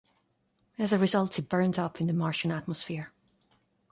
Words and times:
As 0.79 0.91
a 0.91 0.97
result, 0.97 1.37
it 1.37 1.47
burned 1.47 1.77
up 1.77 2.01
in 2.01 2.07
the 2.07 2.13
Martian 2.13 2.51
atmosphere. 2.51 3.13